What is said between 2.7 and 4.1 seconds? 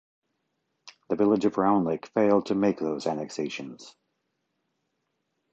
those annexations.